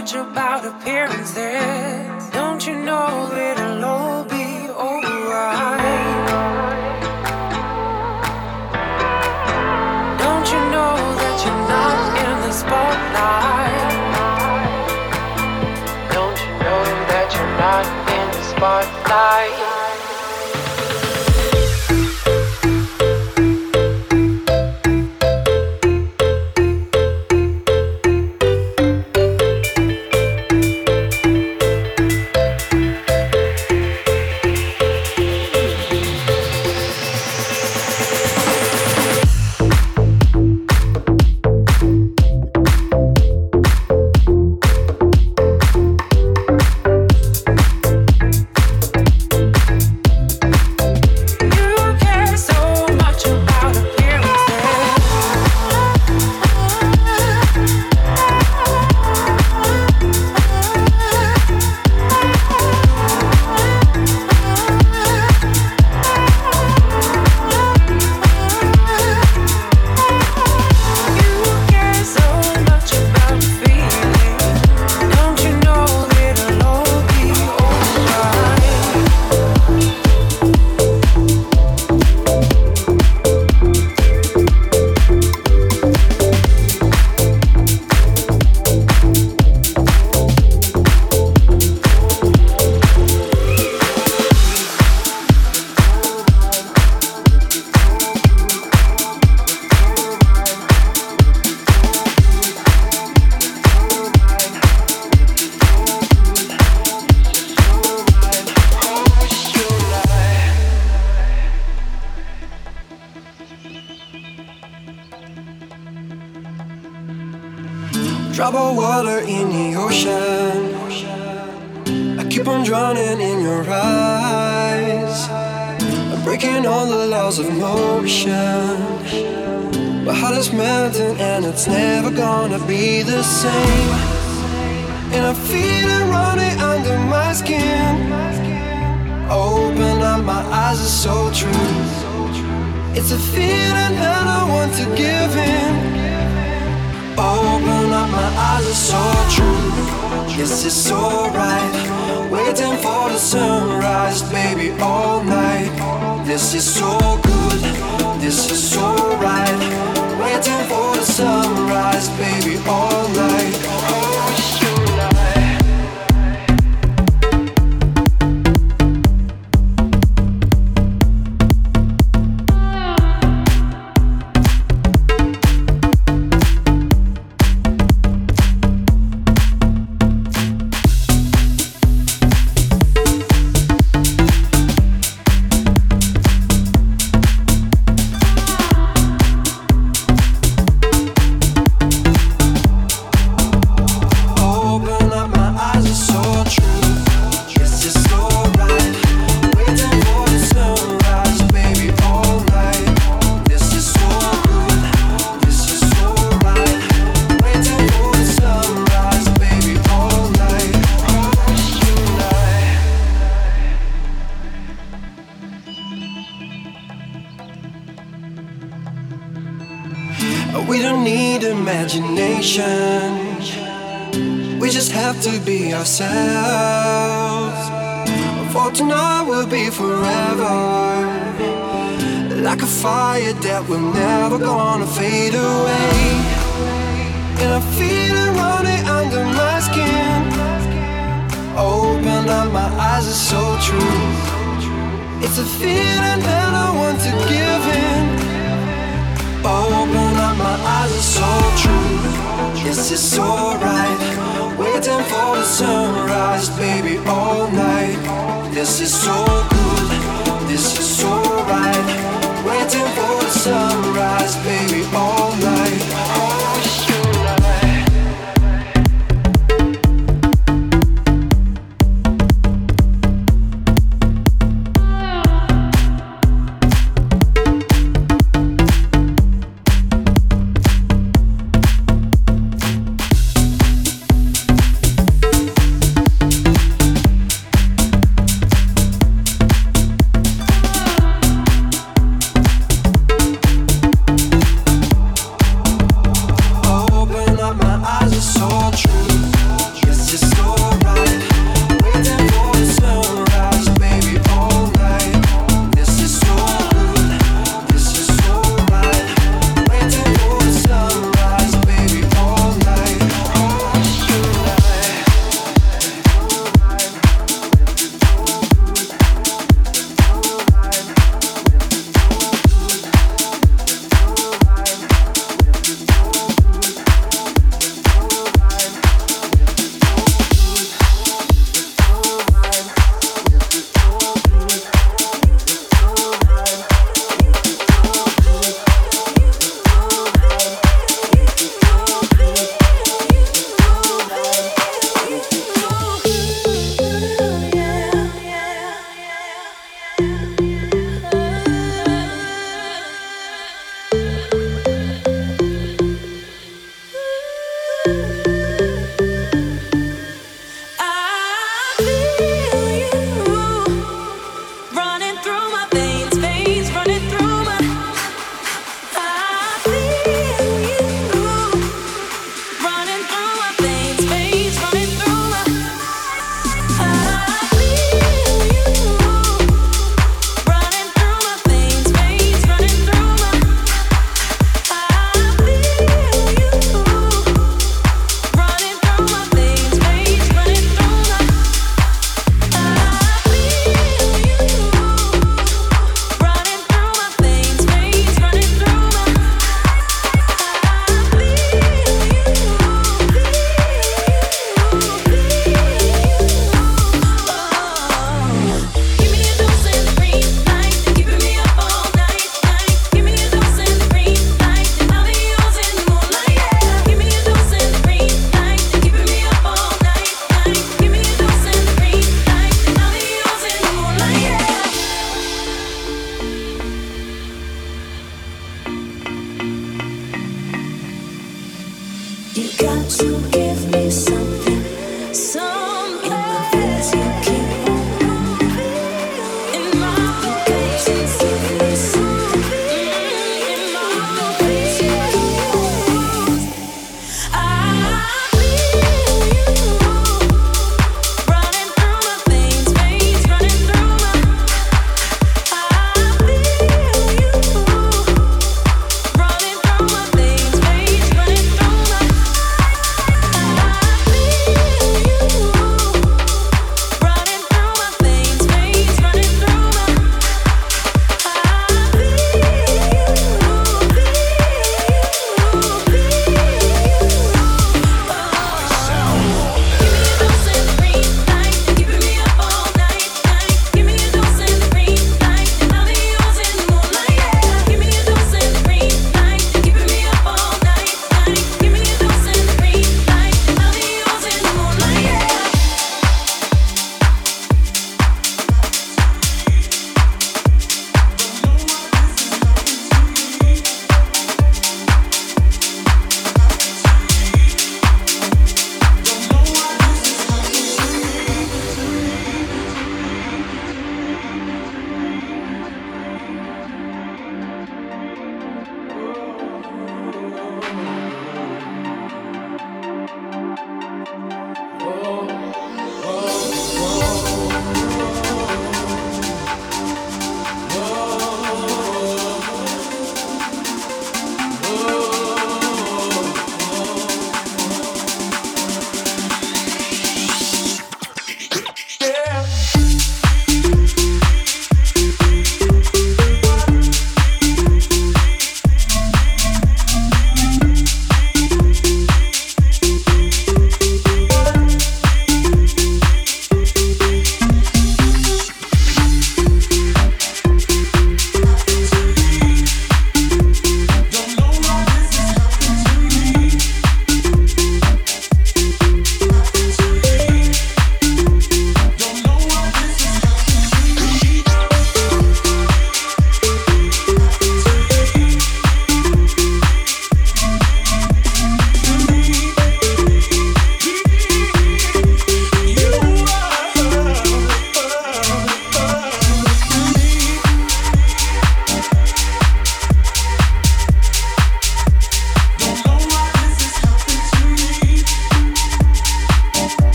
[0.00, 2.30] much about appearances.
[2.30, 3.59] Don't you know that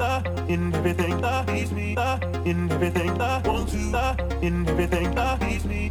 [0.00, 5.64] that in everything that is me that in everything that wants to in everything needs
[5.66, 5.88] me